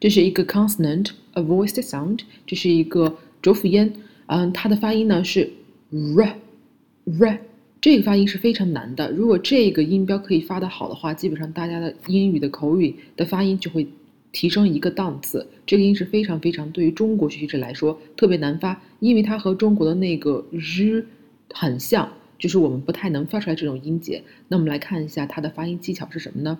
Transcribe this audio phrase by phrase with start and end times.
[0.00, 3.92] 这是一个 consonant，a voiced sound，这是一个浊辅音。
[4.26, 5.50] 嗯，它的发音呢是
[5.90, 7.38] r，r，
[7.82, 9.10] 这个发音是非常难的。
[9.12, 13.86] 如果这个音标可以发得好的话，基本上大家的英语的口语的发音就会
[14.32, 15.46] 提升一个档次。
[15.66, 21.04] 这个音是非常非常对于中国学习者来说特别难发，因为它和中国的那个日
[21.52, 24.22] 很像，就是我们不太能发出来这种音节。
[24.48, 26.58] 那我们来看一下它的发音技巧是什么呢？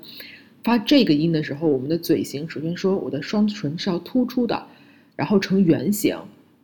[0.63, 4.67] 发这个音的时候，我们的嘴型首先说我的双唇是要突出的，
[5.17, 6.17] 然后呈圆形。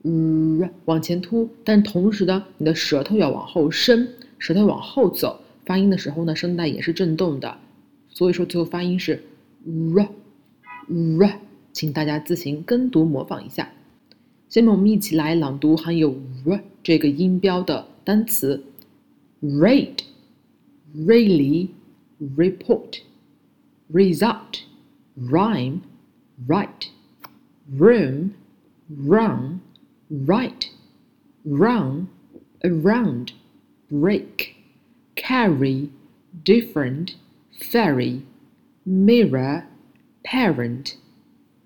[0.02, 5.40] 嗯，往前凸，但同时呢，你的舌头要往后伸，舌头往后走。
[5.64, 7.58] 发音的时候呢，声带也是震动的，
[8.08, 9.20] 所以说最后发音是
[9.64, 10.08] r
[11.18, 11.40] r，
[11.72, 13.68] 请大家自行跟读模仿一下。
[14.48, 18.62] 下面我们一起来朗读含有 r 这个音标的单词
[19.42, 20.04] ：rate、
[20.96, 21.66] really、
[22.36, 23.00] report、
[23.92, 24.64] result,
[25.16, 25.82] rhyme,
[26.46, 26.88] right,
[27.70, 28.34] room,
[28.88, 29.60] run,
[30.10, 30.70] write,
[31.44, 32.08] run,
[32.64, 33.32] around,
[33.90, 34.56] break,
[35.14, 35.90] carry,
[36.44, 37.14] different,
[37.58, 38.22] ferry,
[38.84, 39.64] mirror,
[40.24, 40.94] parent,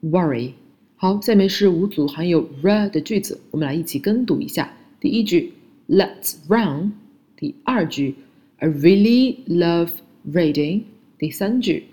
[0.02, 0.54] worry。
[0.96, 4.70] 好，下面是五组含有 r 的句子，我们来一起跟读一下。
[5.00, 5.54] 第一句
[5.88, 6.92] ，Let's run。
[7.36, 8.16] 第二句
[8.58, 9.90] ，I really love
[10.30, 10.82] reading。
[11.18, 11.84] 第三句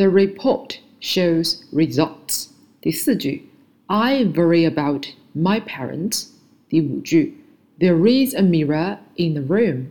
[0.00, 2.48] the report shows results.
[2.80, 3.42] 第四句
[3.86, 6.28] ，I worry about my parents。
[6.70, 7.34] 第五句
[7.78, 9.88] ，There is a mirror in the room。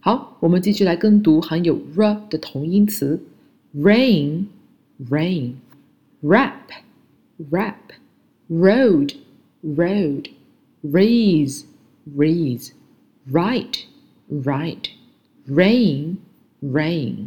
[0.00, 3.20] 好，我们继续来跟读含有 r 的同音词
[3.76, 4.46] ：rain,
[5.10, 5.56] rein,
[6.22, 6.70] rap,
[7.50, 7.74] wrap,
[8.48, 9.16] road,
[9.62, 10.30] rode,
[10.82, 11.64] raise,
[12.16, 12.70] rays,
[13.30, 13.80] right,
[14.30, 14.88] write,
[15.46, 16.16] rain,
[16.62, 17.26] rain。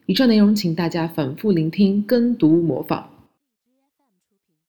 [0.06, 3.15] 以上内容，请大家反复聆听、跟读、模仿。